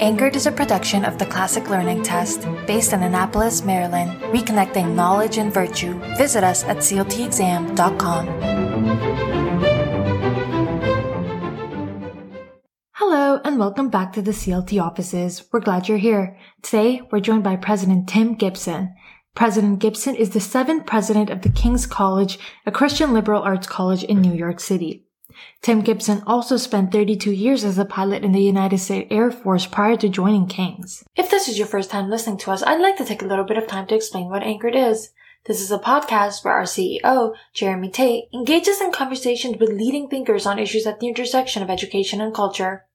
[0.00, 5.36] Anchored is a production of the Classic Learning Test based in Annapolis, Maryland, reconnecting knowledge
[5.36, 5.94] and virtue.
[6.16, 8.26] Visit us at cltexam.com.
[12.92, 15.44] Hello and welcome back to the CLT offices.
[15.52, 16.38] We're glad you're here.
[16.62, 18.94] Today, we're joined by President Tim Gibson.
[19.34, 24.02] President Gibson is the seventh president of the King's College, a Christian liberal arts college
[24.02, 25.06] in New York City.
[25.62, 29.66] Tim Gibson also spent 32 years as a pilot in the United States Air Force
[29.66, 31.04] prior to joining King's.
[31.16, 33.44] If this is your first time listening to us, I'd like to take a little
[33.44, 35.10] bit of time to explain what Anchored is.
[35.46, 40.44] This is a podcast where our CEO, Jeremy Tate, engages in conversations with leading thinkers
[40.44, 42.86] on issues at the intersection of education and culture.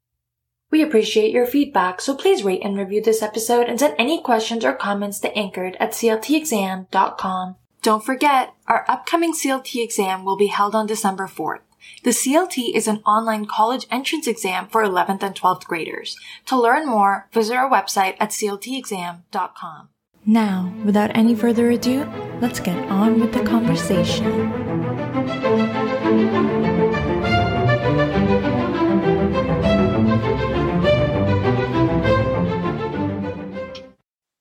[0.71, 4.65] We appreciate your feedback, so please rate and review this episode and send any questions
[4.65, 7.55] or comments to anchored at cltexam.com.
[7.81, 11.59] Don't forget, our upcoming CLT exam will be held on December 4th.
[12.03, 16.17] The CLT is an online college entrance exam for 11th and 12th graders.
[16.45, 19.89] To learn more, visit our website at cltexam.com.
[20.25, 22.05] Now, without any further ado,
[22.41, 24.51] let's get on with the conversation.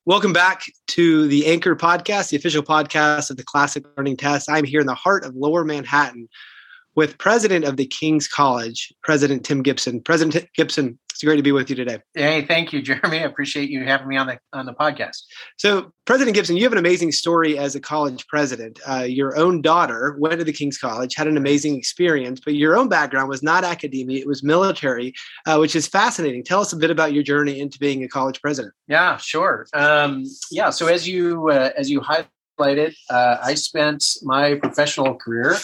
[0.07, 4.47] Welcome back to the Anchor Podcast, the official podcast of the Classic Learning Test.
[4.51, 6.29] I'm here in the heart of Lower Manhattan
[6.95, 10.01] with President of the King's College, President Tim Gibson.
[10.01, 11.99] President Gibson, it's great to be with you today.
[12.13, 13.19] Hey, thank you, Jeremy.
[13.19, 15.17] I appreciate you having me on the on the podcast.
[15.57, 18.79] So, President Gibson, you have an amazing story as a college president.
[18.87, 22.75] Uh, your own daughter went to the King's College, had an amazing experience, but your
[22.77, 25.13] own background was not academia; it was military,
[25.45, 26.43] uh, which is fascinating.
[26.43, 28.73] Tell us a bit about your journey into being a college president.
[28.87, 29.67] Yeah, sure.
[29.73, 35.57] Um, yeah, so as you uh, as you highlighted, uh, I spent my professional career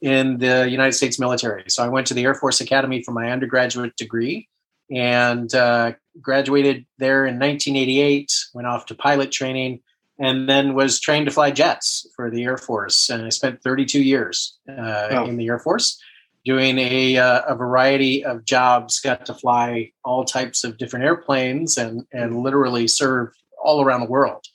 [0.00, 1.64] in the United States military.
[1.68, 4.48] So I went to the Air Force Academy for my undergraduate degree
[4.90, 8.32] and uh, graduated there in 1988.
[8.54, 9.80] Went off to pilot training
[10.18, 13.08] and then was trained to fly jets for the Air Force.
[13.08, 15.24] And I spent 32 years uh, oh.
[15.26, 16.00] in the Air Force
[16.44, 19.00] doing a, uh, a variety of jobs.
[19.00, 23.32] Got to fly all types of different airplanes and and literally serve
[23.62, 24.46] all around the world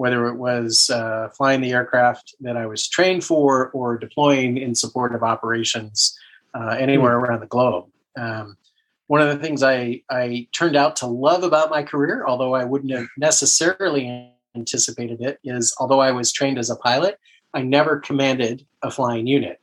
[0.00, 4.74] whether it was uh, flying the aircraft that I was trained for or deploying in
[4.74, 6.18] support of operations
[6.54, 7.20] uh, anywhere mm.
[7.20, 7.84] around the globe.
[8.16, 8.56] Um,
[9.08, 12.64] one of the things I, I turned out to love about my career, although I
[12.64, 17.18] wouldn't have necessarily anticipated it, is although I was trained as a pilot,
[17.52, 19.60] I never commanded a flying unit.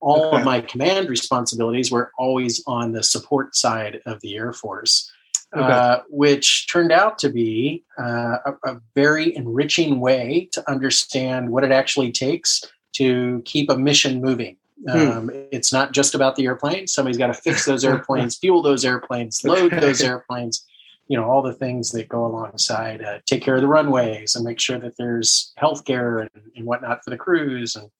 [0.00, 0.38] All okay.
[0.38, 5.12] of my command responsibilities were always on the support side of the Air Force
[5.56, 5.72] okay.
[5.72, 11.64] uh, which turned out to be uh, a, a, very enriching way to understand what
[11.64, 12.62] it actually takes
[12.92, 14.56] to keep a mission moving.
[14.88, 15.10] Hmm.
[15.10, 16.86] Um, It's not just about the airplane.
[16.86, 20.64] Somebody's got to fix those airplanes, fuel those airplanes, load those airplanes.
[21.08, 23.02] You know all the things that go alongside.
[23.02, 26.66] Uh, take care of the runways and make sure that there's health care and, and
[26.66, 27.76] whatnot for the crews.
[27.76, 27.90] And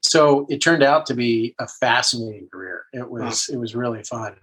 [0.00, 2.86] so it turned out to be a fascinating career.
[2.92, 3.54] It was wow.
[3.54, 4.34] it was really fun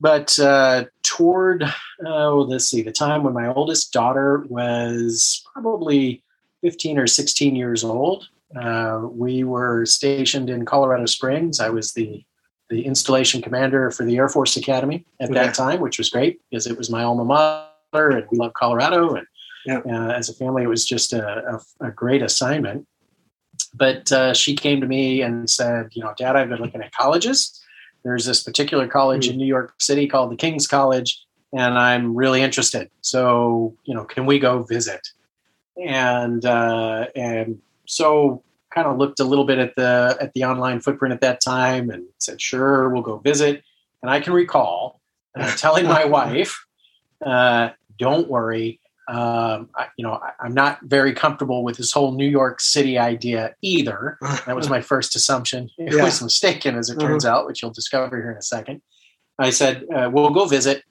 [0.00, 1.64] but uh, toward
[2.06, 6.22] oh let's see the time when my oldest daughter was probably
[6.62, 11.60] 15 or 16 years old uh, we were stationed in colorado springs.
[11.60, 12.24] I was the
[12.70, 16.66] the installation commander for the air force academy at that time which was great because
[16.66, 19.26] it was my alma mater and we love colorado and
[19.64, 19.80] yeah.
[19.86, 22.86] uh, as a family it was just a, a, a great assignment.
[23.74, 26.92] But uh, she came to me and said you know dad i've been looking at
[26.92, 27.60] colleges
[28.04, 29.32] there's this particular college mm-hmm.
[29.32, 32.90] in New York City called the King's College, and I'm really interested.
[33.00, 35.08] So, you know, can we go visit?
[35.76, 38.42] And uh, and so
[38.74, 41.90] kind of looked a little bit at the at the online footprint at that time
[41.90, 43.62] and said, sure, we'll go visit.
[44.02, 45.00] And I can recall
[45.38, 46.64] uh, telling my wife,
[47.24, 52.12] uh, "Don't worry, um, I, you know, I, am not very comfortable with this whole
[52.12, 54.18] New York City idea either.
[54.46, 55.70] That was my first assumption.
[55.78, 56.04] It yeah.
[56.04, 57.34] was mistaken, as it turns mm-hmm.
[57.34, 58.82] out, which you'll discover here in a second.
[59.38, 60.82] I said, uh, "We'll go visit.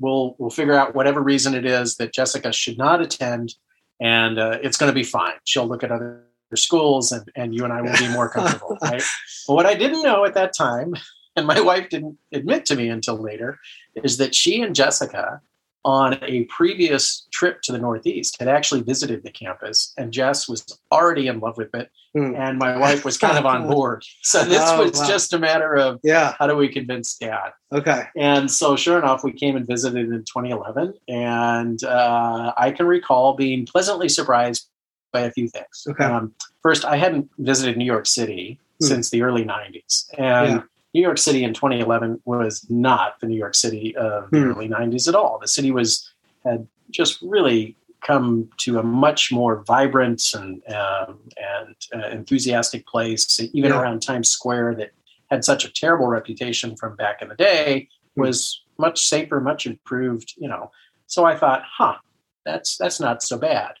[0.00, 3.54] We'll we'll figure out whatever reason it is that Jessica should not attend,
[4.00, 5.34] and uh, it's going to be fine.
[5.44, 6.24] She'll look at other
[6.56, 9.02] schools, and and you and I will be more comfortable." right?
[9.46, 10.94] But what I didn't know at that time,
[11.36, 13.60] and my wife didn't admit to me until later,
[14.02, 15.40] is that she and Jessica
[15.84, 20.64] on a previous trip to the Northeast had actually visited the campus, and Jess was
[20.92, 22.38] already in love with it, mm.
[22.38, 24.04] and my wife was kind of on board.
[24.22, 25.08] So this oh, was wow.
[25.08, 27.50] just a matter of yeah, how do we convince Dad?
[27.72, 28.04] Okay.
[28.16, 33.34] And so, sure enough, we came and visited in 2011, and uh, I can recall
[33.34, 34.68] being pleasantly surprised
[35.12, 35.86] by a few things.
[35.88, 36.04] Okay.
[36.04, 38.86] Um, first, I hadn't visited New York City mm.
[38.86, 40.62] since the early 90s, and yeah
[40.94, 44.50] New York City in 2011 was not the New York City of the Hmm.
[44.50, 45.38] early 90s at all.
[45.38, 46.08] The city was
[46.44, 53.38] had just really come to a much more vibrant and um, and uh, enthusiastic place,
[53.54, 53.80] even Yeah.
[53.80, 54.90] around Times Square that
[55.30, 58.22] had such a terrible reputation from back in the day Hmm.
[58.22, 60.34] was much safer, much improved.
[60.36, 60.70] You know,
[61.06, 61.96] so I thought, huh,
[62.44, 63.74] that's that's not so bad.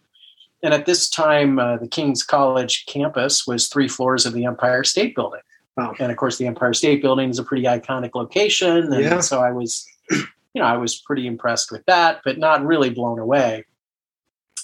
[0.62, 4.84] And at this time, uh, the King's College campus was three floors of the Empire
[4.84, 5.40] State Building.
[5.76, 5.94] Wow.
[5.98, 8.92] And of course, the Empire State Building is a pretty iconic location.
[8.92, 9.20] And Yeah.
[9.20, 10.20] so I was, you
[10.56, 13.64] know, I was pretty impressed with that, but not really blown away.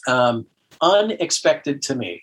[0.06, 0.46] Um,
[0.80, 2.22] unexpected to me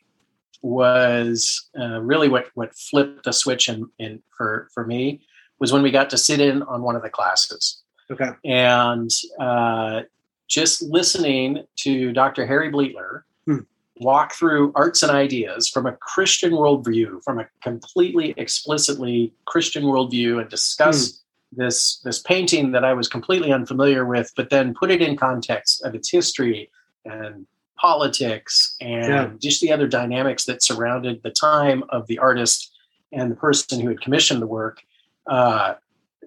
[0.62, 5.22] was uh, really what, what flipped the switch in, in for, for me
[5.60, 7.82] was when we got to sit in on one of the classes
[8.12, 8.30] Okay.
[8.44, 9.10] and
[9.40, 10.02] uh,
[10.48, 12.46] just listening to Dr.
[12.46, 13.60] Harry Bleattler Hmm.
[14.00, 20.42] Walk through arts and ideas from a Christian worldview, from a completely explicitly Christian worldview,
[20.42, 21.22] and discuss
[21.52, 25.84] this this painting that I was completely unfamiliar with, but then put it in context
[25.84, 26.70] of its history
[27.06, 27.46] and
[27.78, 29.30] politics and Yeah.
[29.40, 32.72] just the other dynamics that surrounded the time of the artist
[33.12, 34.84] and the person who had commissioned the work.
[35.28, 35.76] Uh,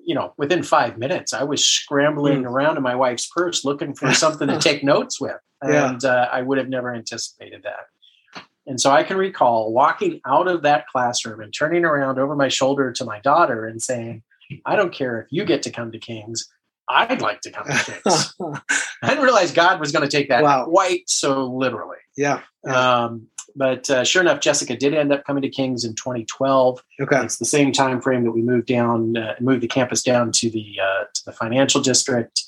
[0.05, 4.12] you know, within five minutes, I was scrambling around in my wife's purse looking for
[4.25, 5.37] something to take notes with.
[5.67, 5.90] Yeah.
[5.90, 8.43] And uh, I would have never anticipated that.
[8.67, 12.49] And so I can recall walking out of that classroom and turning around over my
[12.49, 14.23] shoulder to my daughter and saying,
[14.67, 16.49] I don't care if you get to come to King's.
[16.88, 18.35] I'd like to come to King's.
[19.02, 20.64] I didn't realize God was going to take that Wow.
[20.67, 21.96] quite so literally.
[22.17, 22.40] yeah.
[22.64, 23.05] Yeah.
[23.05, 26.82] Um, but uh, sure enough, Jessica did end up coming to King's in 2012.
[27.00, 27.20] Okay.
[27.22, 30.49] It's the same time frame that we moved down, uh, moved the campus down to
[30.49, 32.44] the uh, to the financial district.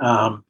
[0.00, 0.44] Um,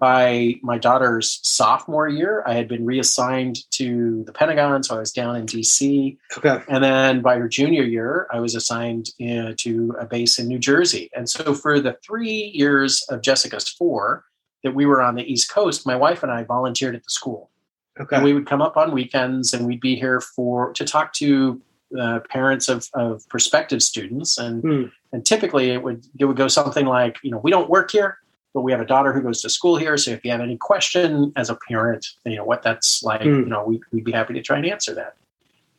[0.00, 5.12] by my daughter's sophomore year, I had been reassigned to the Pentagon, so I was
[5.12, 6.18] down in D.C.
[6.38, 6.62] Okay.
[6.68, 10.58] And then by her junior year, I was assigned uh, to a base in New
[10.58, 11.10] Jersey.
[11.14, 14.24] And so for the three years of Jessica's four
[14.64, 17.51] that we were on the East Coast, my wife and I volunteered at the school
[18.00, 18.16] Okay.
[18.16, 21.60] and we would come up on weekends and we'd be here for to talk to
[21.98, 24.84] uh, parents of, of prospective students and Hmm.
[25.12, 28.16] and typically it would it would go something like you know we don't work here
[28.54, 30.56] but we have a daughter who goes to school here so if you have any
[30.56, 33.28] question as a parent you know what that's like Hmm.
[33.40, 35.16] you know we, we'd be happy to try and answer that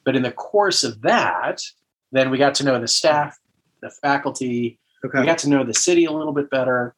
[0.03, 1.61] but in the course of that
[2.11, 3.39] then we got to know the staff
[3.81, 4.77] the faculty
[5.21, 6.95] we got to know the city a little bit better.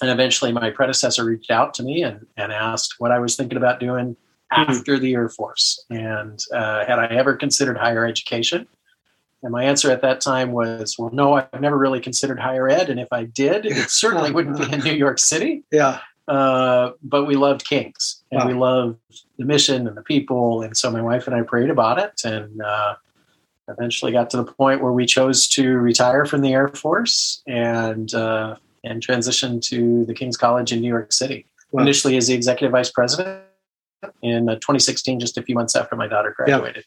[0.00, 3.58] And eventually, my predecessor reached out to me and, and asked what I was thinking
[3.58, 4.16] about doing
[4.50, 5.84] after the Air Force.
[5.90, 8.66] And uh, had I ever considered higher education?
[9.42, 12.90] And my answer at that time was, well, no, I've never really considered higher ed.
[12.90, 15.62] And if I did, it certainly wouldn't be in New York City.
[15.70, 16.00] Yeah.
[16.26, 18.46] Uh, but we loved Kings and Wow.
[18.48, 18.98] we loved
[19.38, 20.62] the mission and the people.
[20.62, 22.96] And so my wife and I prayed about it and uh,
[23.68, 28.12] eventually got to the point where we chose to retire from the Air Force and
[28.14, 31.46] uh, and transition to the King's College in New York City.
[31.72, 31.82] Wow.
[31.82, 33.42] Initially as the executive vice president
[34.22, 36.84] in uh, 2016, just a few months after my daughter graduated.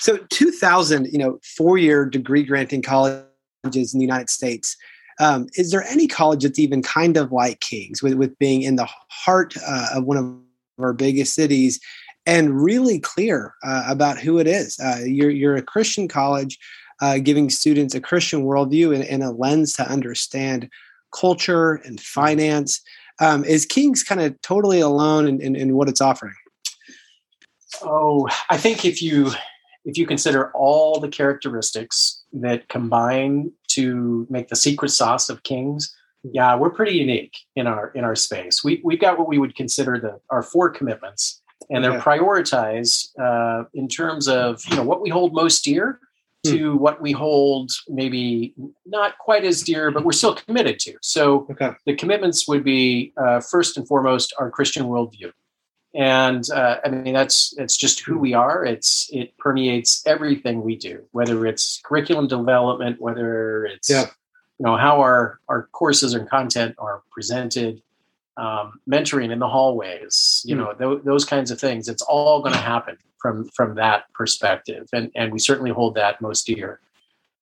[0.00, 4.76] So 2000, you know, four-year degree granting colleges in the United States.
[5.20, 8.76] Um, is there any college that's even kind of like King's, with, with being in
[8.76, 11.80] the heart uh, of one of our biggest cities,
[12.26, 14.78] and really clear uh, about who it is?
[14.80, 16.58] Uh, you're you're a Christian college,
[17.00, 20.68] uh, giving students a Christian worldview and, and a lens to understand
[21.12, 22.80] culture and finance.
[23.20, 26.34] Um, is King's kind of totally alone in, in, in what it's offering?
[27.82, 29.30] Oh, I think if you
[29.84, 35.94] if you consider all the characteristics that combine to make the secret sauce of Kings,
[36.32, 38.62] yeah, we're pretty unique in our in our space.
[38.64, 42.00] We we've got what we would consider the our four commitments, and they're Okay.
[42.00, 46.00] prioritized uh, in terms of you know what we hold most dear
[46.46, 48.52] to what we hold maybe
[48.84, 50.94] not quite as dear, but we're still committed to.
[51.00, 51.70] So Okay.
[51.86, 55.32] the commitments would be uh, first and foremost our Christian worldview,
[55.94, 58.64] and uh, I mean that's it's just who we are.
[58.64, 64.06] It's it permeates everything we do, whether it's curriculum development, whether it's Yeah.
[64.58, 67.80] you know how our our courses and content are presented,
[68.36, 70.58] um, mentoring in the hallways, you Mm.
[70.58, 71.88] know tho- those kinds of things.
[71.88, 76.20] It's all going to happen from from that perspective, and and we certainly hold that
[76.20, 76.80] most dear.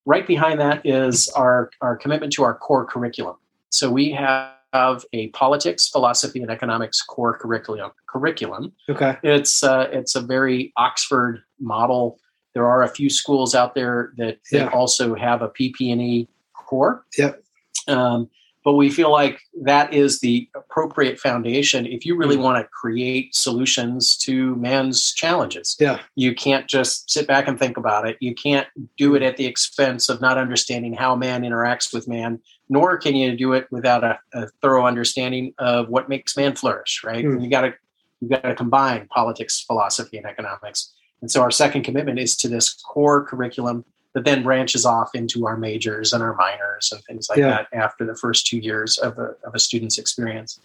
[0.04, 3.36] Right behind that is our our commitment to our core curriculum.
[3.70, 7.90] So we have a politics, philosophy, and economics core curriculum.
[8.08, 8.72] Curriculum.
[8.88, 9.16] Okay.
[9.22, 12.18] It's uh, it's a very Oxford model.
[12.54, 14.68] There are a few schools out there that, that Yeah.
[14.68, 17.04] also have a PP&E core.
[17.16, 17.42] Yep.
[17.88, 18.28] Um,
[18.64, 22.42] but we feel like that is the appropriate foundation if you really mm.
[22.42, 25.76] want to create solutions to man's challenges.
[25.80, 26.00] Yeah.
[26.14, 28.16] You can't just sit back and think about it.
[28.20, 28.66] You can't
[28.96, 33.14] do it at the expense of not understanding how man interacts with man, nor can
[33.14, 37.24] you do it without a, a thorough understanding of what makes man flourish, right?
[37.24, 37.42] Mm.
[37.42, 37.74] You got to
[38.20, 40.92] you got to combine politics, philosophy, and economics.
[41.22, 45.46] And so our second commitment is to this core curriculum that then branches off into
[45.46, 47.48] our majors and our minors and things like yeah.
[47.48, 50.60] that after the first two years of a, of a student's experience.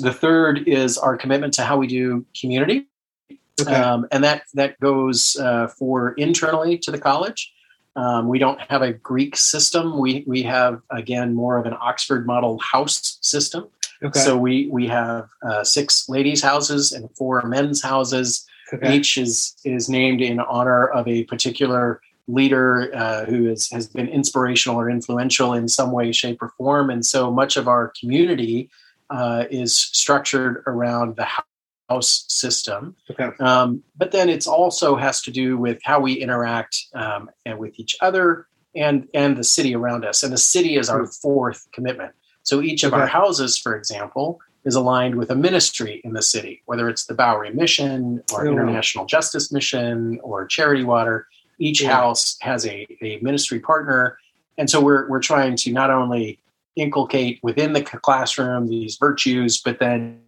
[0.00, 2.86] The third is our commitment to how we do community.
[3.60, 3.74] Okay.
[3.74, 7.52] Um, and that, that goes uh, for internally to the college.
[7.94, 9.98] Um, we don't have a Greek system.
[9.98, 13.68] We, we have, again, more of an Oxford model house system.
[14.02, 14.20] Okay.
[14.20, 18.46] So we, we have uh, six ladies' houses and four men's houses.
[18.74, 18.96] Okay.
[18.96, 24.08] Each is, is named in honor of a particular leader uh, who is, has been
[24.08, 26.90] inspirational or influential in some way, shape, or form.
[26.90, 28.70] And so much of our community
[29.10, 31.28] uh, is structured around the
[31.88, 32.96] house system.
[33.10, 33.30] Okay.
[33.38, 37.78] Um, but then it also has to do with how we interact um, and with
[37.78, 40.22] each other and and the city around us.
[40.22, 41.10] And the city is our hmm.
[41.22, 42.12] fourth commitment.
[42.42, 43.02] So each of okay.
[43.02, 47.14] our houses, for example, is aligned with a ministry in the city, whether it's the
[47.14, 49.08] Bowery Mission or oh, International wow.
[49.08, 51.26] Justice Mission or Charity Water
[51.58, 54.18] each house has a, a ministry partner.
[54.58, 56.38] And so we're, we're trying to not only
[56.76, 60.20] inculcate within the classroom these virtues but then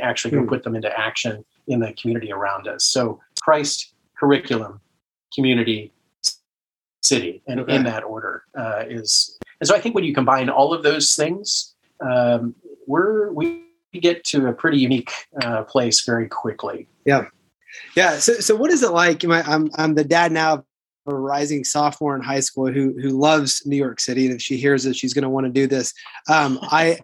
[0.00, 0.48] actually go mm.
[0.48, 2.84] put them into action in the community around us.
[2.84, 4.80] So christ curriculum
[5.34, 5.92] community
[7.02, 7.74] city and okay.
[7.74, 11.16] in that order uh, is and so i think when you combine all of those
[11.16, 12.54] things um,
[12.86, 15.10] we're we get to a pretty unique
[15.42, 16.86] uh, place very quickly.
[17.04, 17.24] Yeah
[17.96, 18.18] yeah.
[18.18, 19.24] So, so what is it like?
[19.24, 20.64] I'm, I'm the dad now of
[21.06, 24.26] a rising sophomore in high school who, who loves New York City.
[24.26, 25.92] And if she hears it, she's going to want to do this.
[26.28, 26.98] Um, I,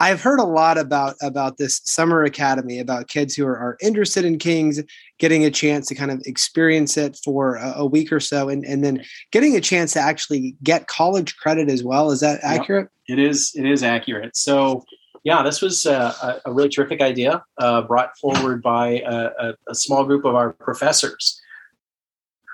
[0.00, 4.24] I've heard a lot about, about this summer academy, about kids who are, are interested
[4.24, 4.80] in Kings,
[5.18, 8.64] getting a chance to kind of experience it for a, a, week or so, and,
[8.64, 12.12] and then getting a chance to actually get college credit as well.
[12.12, 12.88] Is that accurate?
[13.08, 13.52] Yep, it is.
[13.56, 14.36] It is accurate.
[14.36, 14.84] So
[15.24, 19.74] yeah, this was uh, a, a, really terrific idea uh, brought forward by a, a,
[19.74, 21.40] small group of our professors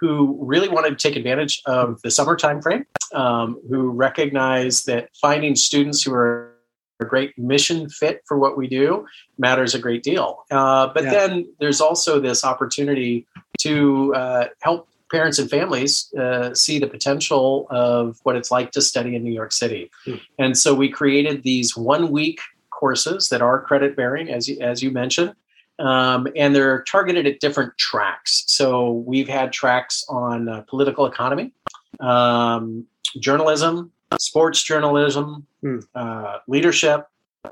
[0.01, 5.09] who really wanted to take advantage of the summer time frame, um, who recognize that
[5.21, 6.55] finding students who are
[7.01, 9.07] a great mission fit for what we do
[9.39, 10.45] matters a great deal.
[10.51, 11.11] Uh, but yeah.
[11.11, 13.27] then there's also this opportunity
[13.59, 18.83] to uh, help parents and families uh, see the potential of what it's like to
[18.83, 19.91] study in New York City.
[20.05, 20.15] Hmm.
[20.39, 22.41] And so we created these one week
[22.79, 25.35] courses that are credit bearing, as you, as you mentioned,
[25.79, 28.45] um, and they're targeted at different tracks.
[28.47, 31.53] So we've had tracks on uh, political economy,
[32.01, 32.87] um,
[33.19, 35.79] journalism, sports journalism, hmm.
[35.95, 37.07] uh, leadership,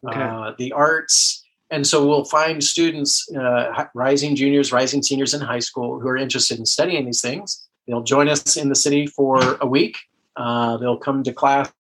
[0.06, 0.20] okay.
[0.20, 1.44] uh, the arts.
[1.70, 6.18] And so we'll find students, uh, rising juniors, rising seniors in high school who are
[6.18, 7.66] interested in studying these things.
[7.88, 9.96] They'll join us in the city for a week.
[10.36, 11.72] Uh, they'll come to class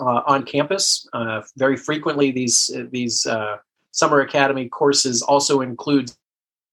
[0.00, 1.06] uh, on campus.
[1.12, 3.56] Uh, very frequently, these these uh,
[3.92, 6.10] summer academy courses also include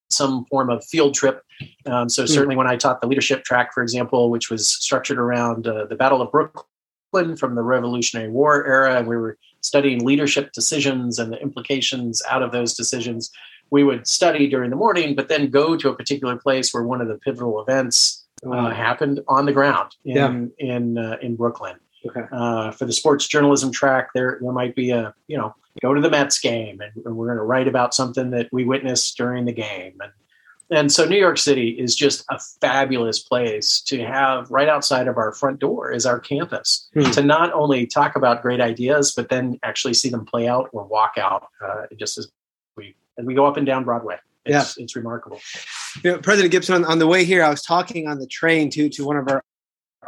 [0.10, 1.44] some form of field trip.
[1.86, 2.27] Um, so hmm.
[2.27, 5.96] certainly, when I taught the leadership track, for example, which was structured around uh, the
[5.96, 11.32] Battle of Brooklyn from the Revolutionary War era, and we were studying leadership decisions and
[11.32, 13.32] the implications out of those decisions.
[13.70, 17.01] We would study during the morning, but then go to a particular place where one
[17.01, 20.75] of the pivotal events uh, happened on the ground in yeah.
[20.75, 21.77] in uh, in Brooklyn.
[22.06, 22.22] Okay.
[22.32, 26.01] Uh, for the sports journalism track, there there might be a you know go to
[26.01, 29.46] the Mets game and, and we're going to write about something that we witnessed during
[29.46, 30.12] the game and
[30.70, 35.18] and so New York City is just a fabulous place to have right outside of
[35.18, 37.10] our front door is our campus hmm.
[37.12, 40.84] to not only talk about great ideas but then actually see them play out or
[40.84, 42.27] walk out uh, just as
[42.75, 44.18] we and we go up and down Broadway.
[44.46, 44.84] It's, yeah.
[44.84, 45.39] it's remarkable.
[46.04, 48.70] You know, President Gibson, on, on the way here, I was talking on the train
[48.72, 49.44] to to one of our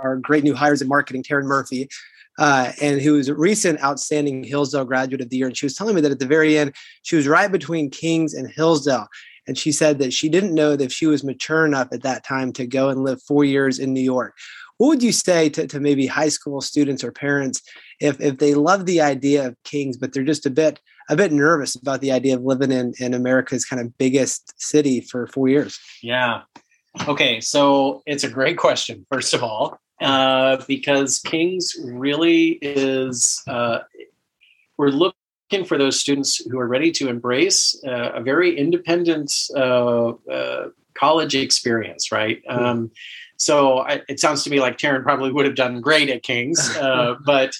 [0.02, 1.90] our great new hires in marketing, Taryn Murphy,
[2.38, 5.48] uh, and who is a recent outstanding Hillsdale graduate of the year.
[5.48, 8.34] And she was telling me that at the very end, she was right between Kings
[8.34, 9.08] and Hillsdale.
[9.48, 12.54] And she said that she didn't know that she was mature enough at that time
[12.54, 14.36] to go and live four years in New York.
[14.78, 17.62] What would you say to, to maybe high school students or parents
[18.00, 20.80] if, if they love the idea of Kings, but they're just a bit
[21.10, 25.02] a bit nervous about the idea of living in, in America's kind of biggest city
[25.02, 25.80] for four years?
[26.04, 26.44] Yeah.
[27.08, 33.80] Okay, so it's a great question, first of all, uh, because King's really is, uh,
[34.78, 40.10] we're looking for those students who are ready to embrace uh, a very independent uh,
[40.10, 42.42] uh, college experience, right?
[42.48, 42.92] Um,
[43.38, 46.76] so I, it sounds to me like Taryn probably would have done great at King's,
[46.78, 47.54] uh, but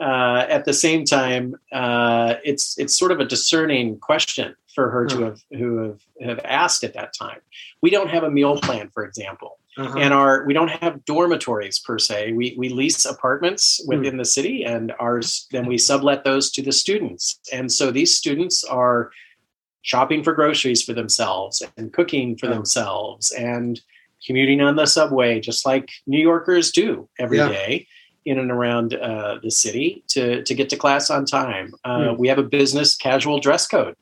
[0.00, 5.06] uh, at the same time, uh, it's it's sort of a discerning question for her
[5.06, 7.38] to have who have, have asked at that time.
[7.80, 9.58] We don't have a meal plan, for example.
[9.76, 9.98] Uh-huh.
[9.98, 12.32] And our we don't have dormitories per se.
[12.32, 13.96] We we lease apartments hmm.
[13.96, 17.40] within the city, and ours then we sublet those to the students.
[17.52, 19.10] And so these students are
[19.82, 22.50] shopping for groceries for themselves and cooking for oh.
[22.50, 23.80] themselves and
[24.26, 27.48] commuting on the subway, just like New Yorkers do every yeah.
[27.48, 27.86] day
[28.24, 31.74] in and around uh, the city to, to get to class on time.
[31.84, 32.18] Uh, mm.
[32.18, 33.94] We have a business casual dress code.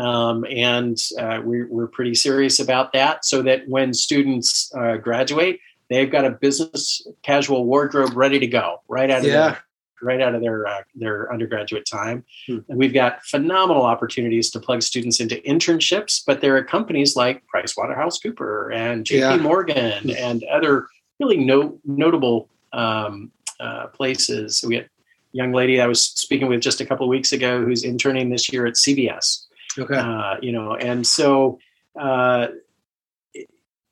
[0.00, 5.60] Um, and uh, we're, we're pretty serious about that so that when students uh, graduate,
[5.90, 9.32] they've got a business casual wardrobe ready to go right out of yeah.
[9.32, 9.58] their,
[10.00, 12.24] right out of their uh, their undergraduate time.
[12.46, 12.58] Hmm.
[12.70, 17.42] And we've got phenomenal opportunities to plug students into internships, but there are companies like
[17.54, 19.36] PricewaterhouseCooper and JP yeah.
[19.36, 20.10] Morgan hmm.
[20.16, 20.86] and other
[21.18, 24.64] really no, notable um, uh, places.
[24.66, 24.88] We had a
[25.32, 28.50] young lady I was speaking with just a couple of weeks ago who's interning this
[28.50, 29.44] year at CVS.
[29.80, 29.96] Okay.
[29.96, 31.58] Uh, you know, and so
[31.98, 32.48] uh,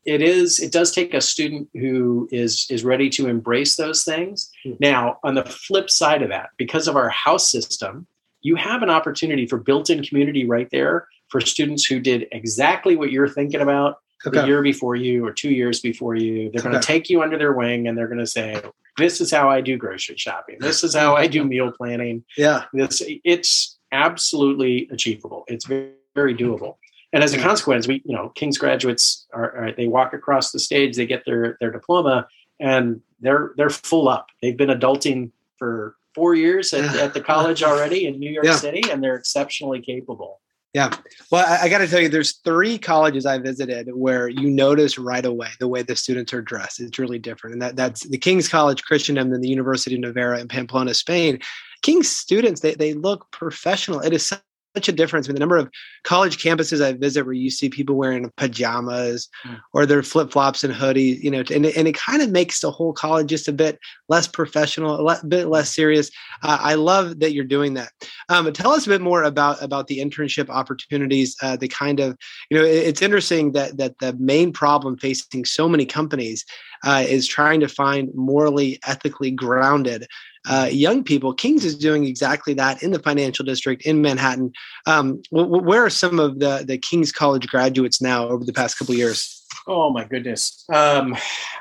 [0.05, 0.61] it is.
[0.61, 4.51] It does take a student who is is ready to embrace those things.
[4.65, 4.77] Mm-hmm.
[4.81, 8.07] Now, on the flip side of that, because of our house system,
[8.41, 13.11] you have an opportunity for built-in community right there for students who did exactly what
[13.11, 14.41] you're thinking about okay.
[14.41, 16.51] the year before you or two years before you.
[16.51, 16.71] They're okay.
[16.71, 18.61] going to take you under their wing and they're going to say,
[18.97, 20.57] "This is how I do grocery shopping.
[20.61, 25.45] This is how I do meal planning." Yeah, this it's absolutely achievable.
[25.49, 26.77] It's very, very doable.
[27.13, 30.59] And as a consequence, we, you know, King's graduates are, are, they walk across the
[30.59, 32.29] stage, they get their their diploma,
[32.61, 34.27] and they're they're full up.
[34.43, 38.57] They've been adulting for four years at, at the college already in New York yeah.
[38.57, 40.41] City, and they're exceptionally capable.
[40.75, 40.95] Yeah.
[41.31, 44.99] Well, I, I got to tell you, there's three colleges I visited where you notice
[44.99, 46.81] right away the way the students are dressed.
[46.81, 47.55] It's really different.
[47.55, 51.39] And that, that's the King's College Christendom and the University of Navarra in Pamplona, Spain.
[51.83, 54.01] King's students, they, they look professional.
[54.01, 55.69] It is such a difference with the number of
[56.05, 59.59] college campuses I visit where you see people wearing pajamas mm.
[59.73, 62.71] or their flip flops and hoodies, you know, and, and it kind of makes the
[62.71, 66.11] whole college just a bit less professional, a bit less serious.
[66.43, 67.91] Uh, I love that you're doing that.
[68.29, 71.35] Um, tell us a bit more about about the internship opportunities.
[71.43, 72.17] Uh, the kind of,
[72.51, 76.45] you know, it, it's interesting that that the main problem facing so many companies
[76.85, 80.07] uh, is trying to find morally, ethically grounded
[80.49, 81.33] uh, young people.
[81.33, 84.53] Kings is doing exactly that in the financial district in Manhattan.
[84.87, 88.95] Um, where are some of the the King's College graduates now over the past couple
[88.95, 89.45] years?
[89.67, 90.65] Oh my goodness.
[90.73, 91.17] Um,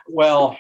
[0.07, 0.57] well,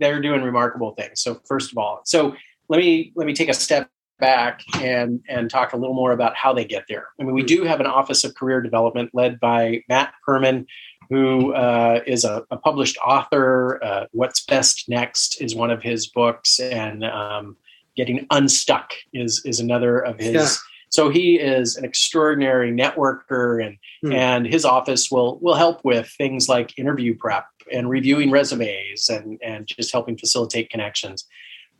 [0.00, 1.20] they're doing remarkable things.
[1.20, 2.34] So first of all, so
[2.68, 3.88] let me let me take a step
[4.18, 7.08] back and and talk a little more about how they get there.
[7.20, 7.46] I mean, we hmm.
[7.46, 10.66] do have an Office of Career Development led by Matt Perman,
[11.08, 13.82] who uh, is a, a, published author.
[13.82, 17.56] Uh, What's Best Next is one of his books, and um,
[17.96, 20.34] Getting Unstuck is is another of his.
[20.34, 20.48] Yeah.
[20.88, 24.12] So he is an extraordinary networker, and hmm.
[24.12, 29.38] and his office will will help with things like interview prep and reviewing resumes, and
[29.42, 31.26] and just helping facilitate connections.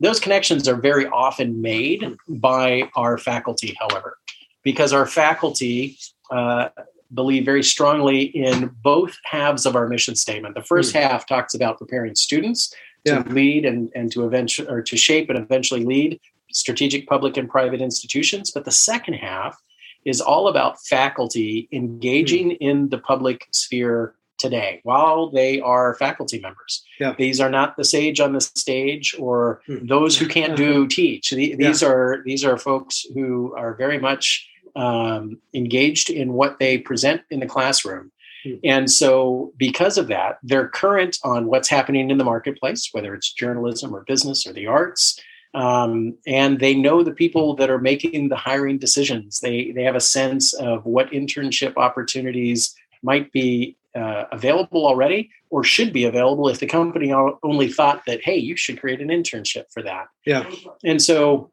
[0.00, 4.18] Those connections are very often made by our faculty, however,
[4.62, 5.96] because our faculty
[6.30, 6.68] uh,
[7.14, 10.54] believe very strongly in both halves of our mission statement.
[10.54, 11.00] The first mm.
[11.00, 13.22] half talks about preparing students yeah.
[13.22, 16.20] to lead and, and to eventually or to shape and eventually lead
[16.52, 18.50] strategic public and private institutions.
[18.50, 19.60] But the second half
[20.04, 22.56] is all about faculty engaging mm.
[22.60, 26.84] in the public sphere today while they are faculty members.
[27.00, 27.14] Yeah.
[27.16, 29.86] These are not the sage on the stage or mm.
[29.88, 31.30] those who can't do teach.
[31.30, 31.88] These yeah.
[31.88, 37.40] are these are folks who are very much um, engaged in what they present in
[37.40, 38.12] the classroom.
[38.44, 38.60] Mm.
[38.62, 43.32] And so, because of that, they're current on what's happening in the marketplace, whether it's
[43.32, 45.18] journalism or business or the arts.
[45.54, 49.40] Um, and they know the people that are making the hiring decisions.
[49.40, 55.64] They, they have a sense of what internship opportunities might be uh, available already or
[55.64, 57.10] should be available if the company
[57.42, 60.08] only thought that, hey, you should create an internship for that.
[60.26, 60.44] Yeah.
[60.84, 61.50] And so,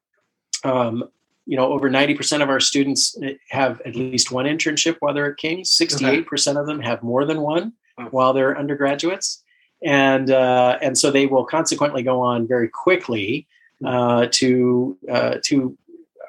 [0.66, 1.06] um,
[1.46, 5.32] you know, over 90% of our students eh, have at least one internship while they're
[5.32, 5.70] at King's.
[5.70, 6.60] 68% okay.
[6.60, 8.08] of them have more than one wow.
[8.12, 9.44] while they're undergraduates.
[9.84, 13.48] And, uh, and so they will consequently go on very quickly
[13.80, 13.88] hmm.
[13.88, 15.78] uh, to, uh, to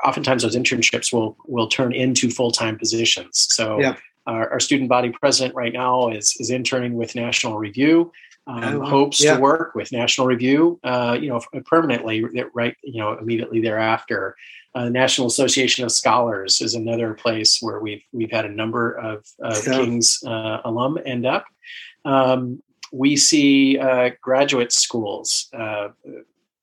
[0.04, 3.46] oftentimes those internships will, will turn into full-time positions.
[3.50, 3.96] So yeah.
[4.26, 8.12] our, our, student body president right now is, is interning with National Review.
[8.46, 9.36] Um, oh, hopes yeah.
[9.36, 14.36] to work with National Review, uh, you know, permanently, right, you know, immediately thereafter.
[14.74, 19.24] Uh, National Association of Scholars is another place where we've we've had a number of,
[19.40, 19.72] of yeah.
[19.72, 21.46] King's uh, alum end up.
[22.04, 25.88] Um, we see uh, graduate schools uh,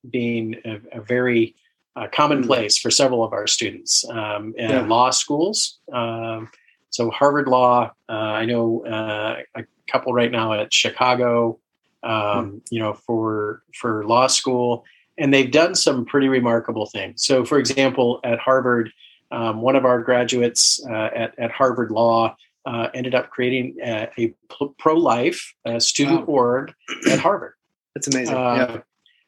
[0.10, 1.56] being a, a, very
[1.96, 4.08] uh, commonplace for several of our students.
[4.08, 4.82] Um, Yeah.
[4.82, 5.80] Law schools.
[5.92, 6.50] Um,
[6.90, 7.92] so Harvard Law.
[8.08, 11.60] Uh, I know uh, a couple right now at Chicago.
[12.04, 14.84] Um, You know, for for law school,
[15.18, 17.24] and they've done some pretty remarkable things.
[17.24, 18.92] So, for example, at Harvard,
[19.32, 22.36] um, one of our graduates uh, at at Harvard Law.
[22.64, 24.32] Uh, ended up creating uh, a
[24.78, 26.36] pro life uh, student Wow.
[26.36, 26.74] org
[27.10, 27.54] at Harvard.
[27.96, 28.36] That's amazing.
[28.36, 28.78] Uh, yeah.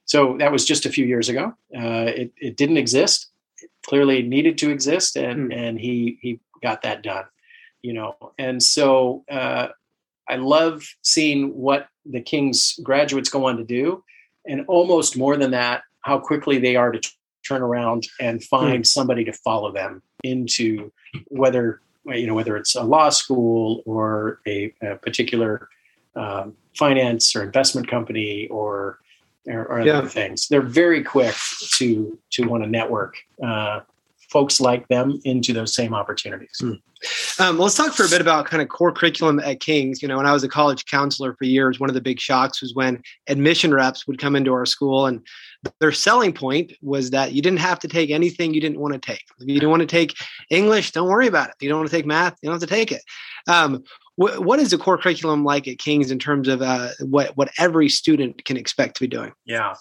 [0.06, 1.52] So that was just a few years ago.
[1.76, 3.32] Uh, it, it didn't exist.
[3.60, 5.52] It clearly needed to exist, and Hmm.
[5.52, 7.26] and he he got that done.
[7.82, 9.70] You know, and so uh,
[10.30, 14.04] I love seeing what the King's graduates go on to do,
[14.48, 17.10] and almost more than that, how quickly they are to t-
[17.48, 20.92] turn around and find somebody to follow them into
[21.30, 25.70] whether you know whether it's a law school or a, a particular
[26.16, 29.00] um, finance or investment company or
[29.48, 29.98] or, or Yeah.
[29.98, 30.48] other things.
[30.48, 31.36] They're very quick
[31.78, 33.82] to to want to network uh,
[34.34, 36.60] folks like them into those same opportunities.
[37.40, 40.02] Um, let's talk for a bit about kind of core curriculum at King's.
[40.02, 42.62] You know, when I was a college counselor for years, one of the big shocks
[42.62, 45.22] was when admission reps would come into our school and
[45.80, 49.00] their selling point was that you didn't have to take anything you didn't want to
[49.00, 49.24] take.
[49.40, 50.16] If you don't want to take
[50.50, 51.56] English, don't worry about it.
[51.58, 53.02] If you don't want to take math, you don't have to take it.
[53.48, 53.84] Um,
[54.16, 57.52] wh- what is the core curriculum like at King's in terms of uh, what what
[57.60, 59.32] every student can expect to be doing?
[59.46, 59.76] Yeah.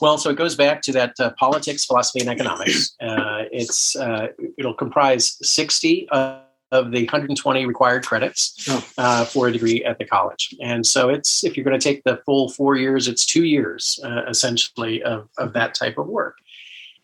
[0.00, 2.94] Well, so it goes back to that uh, politics, philosophy, and economics.
[3.00, 8.84] Uh, it's uh, it'll comprise sixty of, the 120 required credits Oh.
[8.98, 12.04] uh, for a degree at the college, and so it's if you're going to take
[12.04, 16.36] the full four years, it's two years uh, essentially of of that type of work.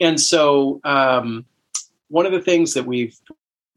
[0.00, 1.46] And so, um,
[2.08, 3.16] one of the things that we've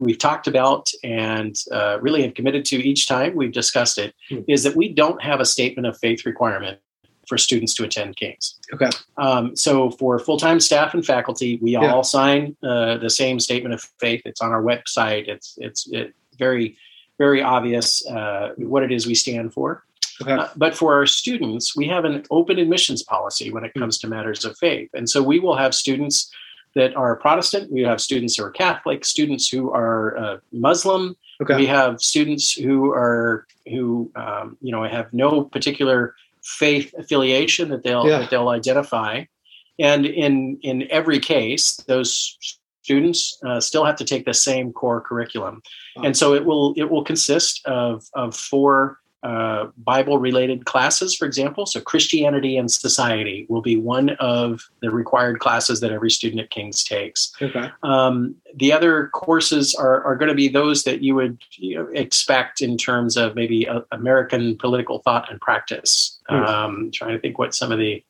[0.00, 4.40] we've talked about and uh, really have committed to each time we've discussed it Hmm.
[4.46, 6.78] is that we don't have a statement of faith requirement
[7.28, 8.58] for students to attend King's.
[8.72, 8.90] Okay.
[9.16, 11.92] Um, so for full-time staff and faculty, we Yeah.
[11.92, 14.22] all sign uh, the same statement of faith.
[14.24, 15.28] It's on our website.
[15.28, 16.76] It's it's it, very
[17.18, 19.84] very obvious uh, what it is we stand for.
[20.22, 20.32] Okay.
[20.32, 24.08] Uh, but for our students, we have an open admissions policy when it comes to
[24.08, 26.30] matters of faith, and so we will have students
[26.74, 27.72] that are Protestant.
[27.72, 31.16] We have students who are Catholic, students who are uh, Muslim.
[31.42, 31.56] Okay.
[31.56, 36.14] We have students who are who um, you know have no particular
[36.48, 38.18] faith affiliation that they'll Yeah.
[38.20, 39.24] that they'll identify,
[39.78, 42.38] and in in every case, those
[42.82, 45.60] students uh, still have to take the same core curriculum,
[46.02, 51.26] and so it will it will consist of of four uh, Bible related classes, for
[51.26, 51.66] example.
[51.66, 56.50] So Christianity and society will be one of the required classes that every student at
[56.50, 57.32] King's takes.
[57.42, 57.68] Okay.
[57.82, 61.88] Um, the other courses are, are going to be those that you would you know,
[61.94, 66.20] expect in terms of maybe uh, American political thought and practice.
[66.28, 66.36] Hmm.
[66.36, 68.04] Um, trying to think what some of the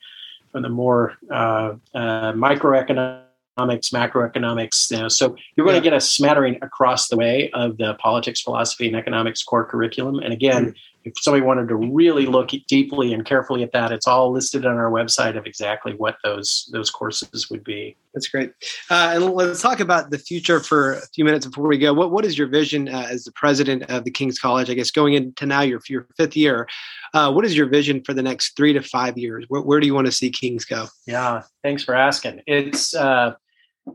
[0.54, 3.24] of the more uh, uh, microeconomics,
[3.58, 4.90] macroeconomics.
[4.90, 5.80] You know, so you're going Yeah.
[5.80, 10.18] to get a smattering across the way of the politics, philosophy, and economics core curriculum.
[10.20, 10.70] And again, Hmm.
[11.04, 14.76] If somebody wanted to really look deeply and carefully at that, it's all listed on
[14.76, 17.96] our website of exactly what those those courses would be.
[18.14, 18.52] That's great.
[18.90, 21.94] Uh, and let's talk about the future for a few minutes before we go.
[21.94, 24.70] What What is your vision uh, as the president of the King's College?
[24.70, 26.68] I guess going into now your your fifth year.
[27.14, 29.44] Uh, what is your vision for the next three to five years?
[29.48, 30.86] Where, where do you want to see King's go?
[31.06, 32.42] Yeah, thanks for asking.
[32.46, 33.34] It's uh,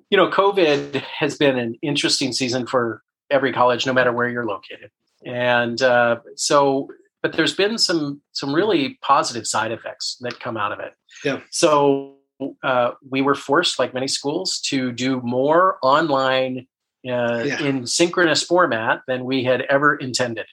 [0.09, 4.45] you know, COVID has been an interesting season for every college, no matter where you're
[4.45, 4.89] located,
[5.25, 6.89] and uh, so.
[7.21, 10.93] But there's been some some really positive side effects that come out of it.
[11.23, 11.39] Yeah.
[11.51, 12.15] So
[12.63, 16.67] uh, we were forced, like many schools, to do more online
[17.07, 17.61] uh, Yeah.
[17.61, 20.47] in synchronous format than we had ever intended.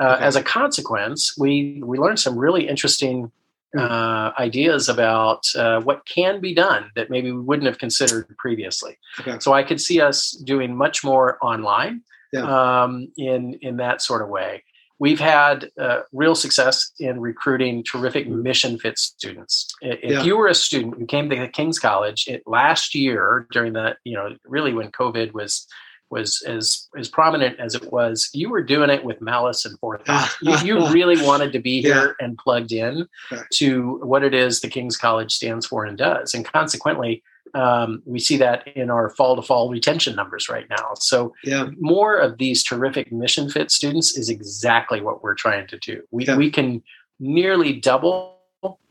[0.00, 0.24] Uh, Okay.
[0.24, 3.30] As a consequence, we we learned some really interesting
[3.74, 3.80] Hmm.
[3.80, 8.96] uh, ideas about uh, what can be done that maybe we wouldn't have considered previously.
[9.20, 9.38] Okay.
[9.40, 12.82] So I could see us doing much more online Yeah.
[12.82, 14.64] um, in in that sort of way.
[14.98, 19.68] We've had uh, real success in recruiting terrific mission fit students.
[19.82, 20.22] If Yeah.
[20.22, 24.14] you were a student who came to King's College it, last year during the you
[24.14, 25.66] know really when COVID was
[26.08, 30.30] was as as prominent as it was, you were doing it with malice and forethought.
[30.40, 33.42] you, you really wanted to be here and plugged in Okay.
[33.54, 37.22] to what it is the King's College stands for and does, and consequently,
[37.62, 40.86] um, we see that in our fall to fall retention numbers right now.
[41.10, 41.16] So
[41.52, 41.68] Yeah.
[41.80, 45.96] more of these terrific mission fit students is exactly what we're trying to do.
[46.10, 46.36] We Yeah.
[46.36, 46.82] we can
[47.18, 48.16] nearly double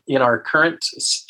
[0.08, 0.80] in our current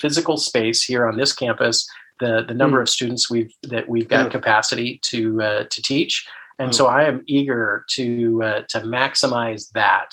[0.02, 1.88] physical space here on this campus
[2.20, 4.26] the the number of students we've that we've got Hmm.
[4.26, 4.30] Yeah.
[4.38, 5.18] capacity to
[5.48, 6.26] uh, to teach,
[6.58, 6.72] and Oh.
[6.78, 10.10] so I am eager to uh, to maximize that.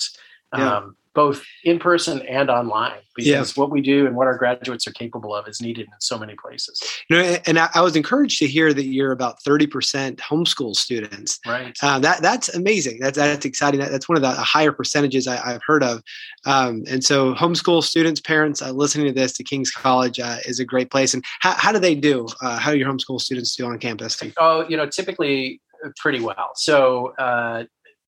[0.52, 3.60] Um, both in person and online because yeah.
[3.60, 6.34] what we do and what our graduates are capable of is needed in so many
[6.34, 6.82] places.
[7.08, 11.38] You know, and I, was encouraged to hear that you're about 30% homeschool students.
[11.46, 11.76] Right.
[11.82, 12.98] Um, that that's amazing.
[12.98, 13.80] That's that's exciting.
[13.80, 16.02] That, that's one of the higher percentages I, have heard of.
[16.46, 20.58] Um, and so homeschool students, parents uh, listening to this to King's College uh, is
[20.58, 21.14] a great place.
[21.14, 22.26] And how, how do they do?
[22.42, 24.20] Uh, how do your homeschool students do on campus?
[24.38, 25.60] Oh, you know, typically
[25.96, 26.50] pretty well.
[26.54, 27.64] So uh,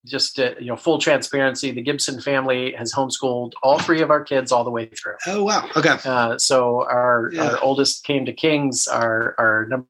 [0.07, 4.23] just uh, you know full transparency the gibson family has homeschooled all three of our
[4.23, 7.51] kids all the way through oh wow okay uh, so our, yeah.
[7.51, 9.87] our oldest came to kings our our number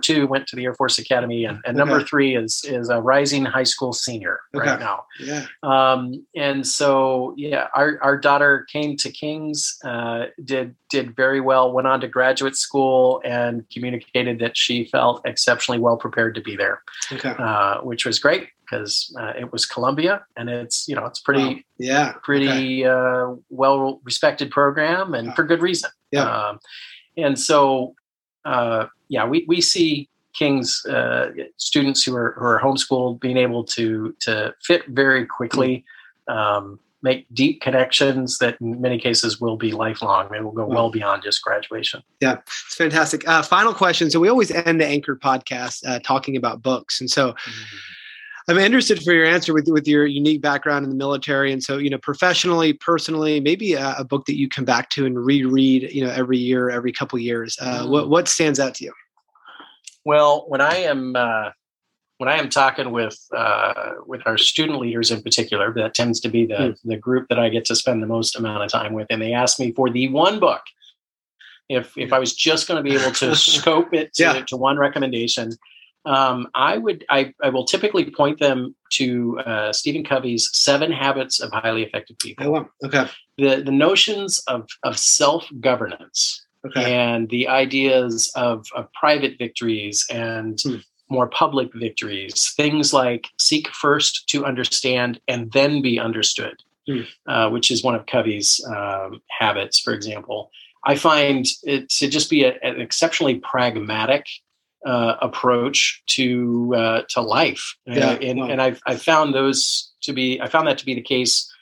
[0.00, 1.88] two went to the air force academy and, and okay.
[1.88, 4.70] number three is is a rising high school senior okay.
[4.70, 10.74] right now yeah um, and so yeah our, our daughter came to kings uh, did
[10.90, 15.96] did very well went on to graduate school and communicated that she felt exceptionally well
[15.96, 17.34] prepared to be there okay.
[17.38, 21.44] Uh, which was great because uh, it was Columbia, and it's you know it's pretty
[21.44, 21.60] wow.
[21.78, 22.84] yeah pretty okay.
[22.84, 25.90] uh, well respected program, and for good reason.
[26.10, 26.58] Yeah, um,
[27.16, 27.94] and so
[28.44, 33.64] uh, yeah, we we see King's uh, students who are who are homeschooled being able
[33.64, 35.84] to to fit very quickly.
[36.28, 40.90] Um, make deep connections that in many cases will be lifelong and will go well
[40.90, 42.02] beyond just graduation.
[42.20, 43.26] Yeah, it's fantastic.
[43.28, 44.10] Uh, final question.
[44.10, 47.76] So we always end the Anchor podcast uh, talking about books, and so mm-hmm.
[48.48, 51.78] I'm interested for your answer with with your unique background in the military, and so
[51.78, 55.90] you know, professionally, personally, maybe a, a book that you come back to and reread,
[55.92, 57.58] you know, every year, every couple years.
[57.60, 57.90] Uh, mm.
[57.90, 58.92] What what stands out to you?
[60.04, 61.50] Well, when I am uh,
[62.18, 66.28] when I am talking with uh, with our student leaders in particular, that tends to
[66.28, 66.76] be the mm.
[66.84, 69.32] the group that I get to spend the most amount of time with, and they
[69.32, 70.62] ask me for the one book.
[71.68, 74.42] If if I was just going to be able to scope it to, yeah.
[74.44, 75.50] to one recommendation,
[76.06, 81.40] um, I would I, I will typically point them to uh, Stephen Covey's Seven Habits
[81.40, 82.56] of Highly Effective People.
[82.56, 83.10] Oh, okay.
[83.36, 86.94] The the notions of of self governance okay.
[86.94, 90.76] and the ideas of, of private victories and hmm.
[91.08, 92.52] more public victories.
[92.56, 97.02] Things like seek first to understand and then be understood, hmm.
[97.26, 100.50] uh, which is one of Covey's um, habits, for example.
[100.84, 104.26] I find it to just be a, an exceptionally pragmatic
[104.86, 108.48] uh, approach to uh, to life, yeah, and, wow.
[108.48, 111.52] and I've I found those to be I found that to be the case,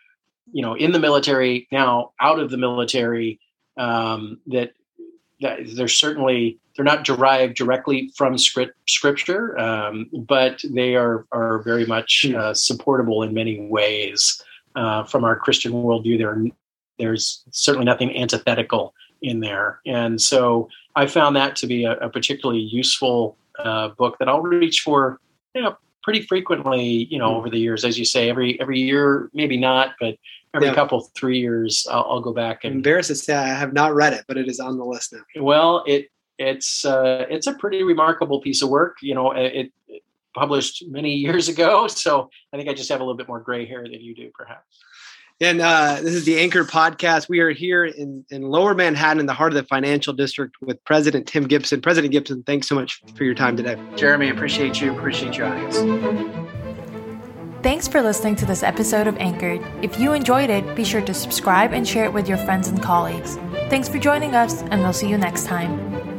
[0.53, 3.41] you know, in the military now, out of the military,
[3.79, 4.75] um, that
[5.41, 11.63] that they're certainly they're not derived directly from script, scripture, um, but they are are
[11.63, 12.37] very much hmm.
[12.37, 14.43] uh, supportable in many ways
[14.77, 16.19] uh, from our Christian worldview.
[16.19, 16.45] There,
[16.99, 22.09] there's certainly nothing antithetical in there, and so I found that to be a, a
[22.09, 25.19] particularly useful uh, book that I'll reach for,
[25.55, 27.37] you know, pretty frequently, you know, mm.
[27.37, 27.85] over the years.
[27.85, 30.17] As you say, every every year, maybe not, but
[30.55, 30.75] every yeah.
[30.75, 32.73] couple three years, I'll, I'll, go back and.
[32.73, 35.13] I'm embarrassed to say I have not read it, but it is on the list
[35.13, 35.43] now.
[35.43, 38.99] Well, it it's uh, it's a pretty remarkable piece of work.
[39.03, 40.03] You know, it, it
[40.35, 43.67] published many years ago, so I think I just have a little bit more gray
[43.67, 44.85] hair than you do, perhaps.
[45.41, 47.29] And uh, this is the Anchor podcast.
[47.29, 50.83] We are here in, in Lower Manhattan, in the heart of the financial district, with
[50.85, 51.81] President Tim Gibson.
[51.81, 53.77] President Gibson, thanks so much for your time today.
[53.97, 54.97] Jeremy, appreciate you.
[54.97, 55.77] Appreciate your audience.
[57.65, 59.61] Thanks for listening to this episode of Anchored.
[59.83, 62.81] If you enjoyed it, be sure to subscribe and share it with your friends and
[62.81, 63.37] colleagues.
[63.71, 66.14] Thanks for joining us, and we'll see you next time.